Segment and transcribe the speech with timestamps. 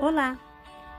[0.00, 0.38] Olá,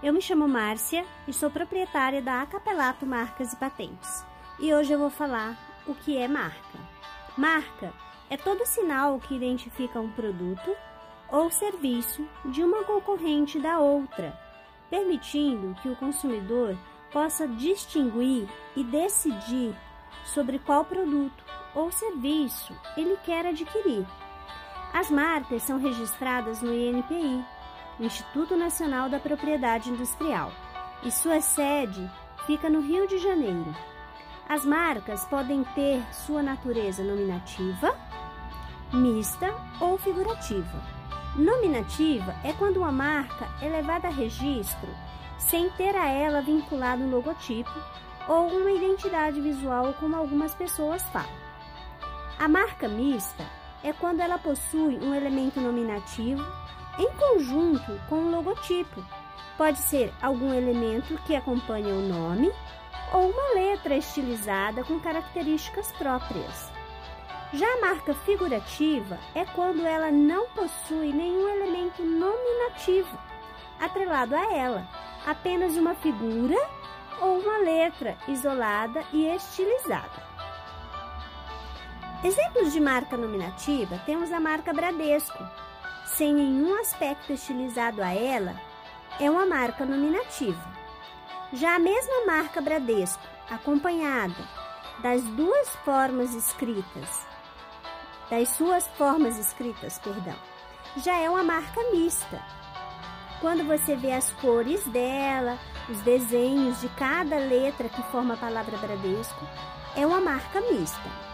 [0.03, 4.25] eu me chamo Márcia e sou proprietária da Acapelato Marcas e Patentes.
[4.59, 6.77] E hoje eu vou falar o que é marca.
[7.37, 7.93] Marca
[8.29, 10.75] é todo sinal que identifica um produto
[11.29, 14.37] ou serviço de uma concorrente da outra,
[14.89, 16.77] permitindo que o consumidor
[17.09, 19.73] possa distinguir e decidir
[20.25, 21.41] sobre qual produto
[21.73, 24.05] ou serviço ele quer adquirir.
[24.93, 27.45] As marcas são registradas no INPI,
[27.99, 30.51] Instituto Nacional da Propriedade Industrial,
[31.03, 32.09] e sua sede
[32.45, 33.75] fica no Rio de Janeiro.
[34.47, 37.93] As marcas podem ter sua natureza nominativa,
[38.93, 40.81] mista ou figurativa.
[41.35, 44.89] Nominativa é quando uma marca é levada a registro
[45.37, 47.71] sem ter a ela vinculado um logotipo
[48.27, 51.29] ou uma identidade visual, como algumas pessoas falam.
[52.37, 53.45] A marca mista
[53.83, 56.43] é quando ela possui um elemento nominativo
[56.99, 59.03] em conjunto com o logotipo.
[59.57, 62.51] Pode ser algum elemento que acompanha o nome
[63.13, 66.71] ou uma letra estilizada com características próprias.
[67.51, 73.17] Já a marca figurativa é quando ela não possui nenhum elemento nominativo
[73.79, 74.87] atrelado a ela,
[75.25, 76.55] apenas uma figura
[77.21, 80.29] ou uma letra isolada e estilizada.
[82.23, 85.43] Exemplos de marca nominativa temos a marca Bradesco,
[86.19, 88.53] sem nenhum aspecto estilizado a ela,
[89.21, 90.61] é uma marca nominativa.
[91.53, 94.35] Já a mesma marca Bradesco, acompanhada
[95.01, 97.25] das duas formas escritas,
[98.29, 100.35] das suas formas escritas, perdão,
[100.97, 102.43] já é uma marca mista.
[103.39, 108.77] Quando você vê as cores dela, os desenhos de cada letra que forma a palavra
[108.77, 109.47] Bradesco,
[109.95, 111.29] é uma marca mista.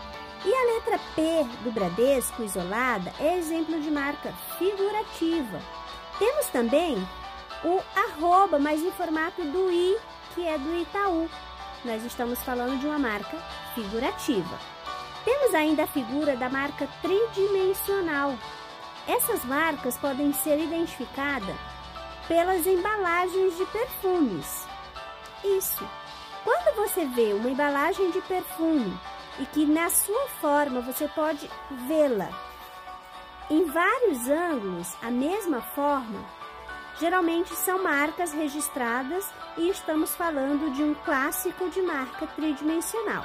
[0.45, 5.59] E a letra P do Bradesco isolada é exemplo de marca figurativa.
[6.19, 6.95] Temos também
[7.63, 9.97] o arroba, mas em formato do i,
[10.35, 11.27] que é do Itaú.
[11.83, 13.37] Nós estamos falando de uma marca
[13.73, 14.59] figurativa.
[15.23, 18.35] Temos ainda a figura da marca tridimensional.
[19.07, 21.55] Essas marcas podem ser identificadas
[22.27, 24.67] pelas embalagens de perfumes.
[25.43, 25.83] Isso.
[26.43, 28.95] Quando você vê uma embalagem de perfume
[29.39, 31.49] e que na sua forma você pode
[31.87, 32.29] vê-la
[33.47, 36.25] em vários ângulos, a mesma forma,
[36.99, 43.23] geralmente são marcas registradas e estamos falando de um clássico de marca tridimensional.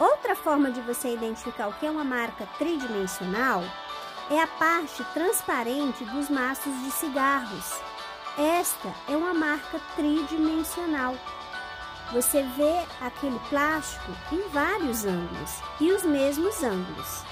[0.00, 3.62] Outra forma de você identificar o que é uma marca tridimensional
[4.30, 7.80] é a parte transparente dos maços de cigarros.
[8.36, 11.14] Esta é uma marca tridimensional.
[12.12, 17.24] Você vê aquele plástico em vários ângulos e os mesmos ângulos.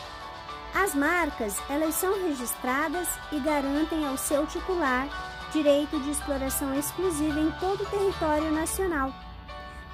[0.75, 5.09] As marcas, elas são registradas e garantem ao seu titular
[5.53, 9.15] direito de exploração exclusiva em todo o território nacional,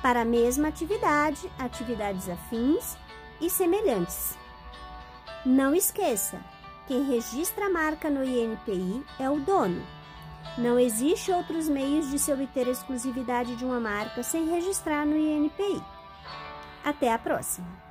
[0.00, 2.96] para a mesma atividade, atividades afins
[3.38, 4.38] e semelhantes.
[5.44, 6.40] Não esqueça,
[6.86, 9.86] quem registra a marca no INPI é o dono.
[10.58, 15.82] Não existe outros meios de se obter exclusividade de uma marca sem registrar no INPI.
[16.84, 17.89] Até a próxima!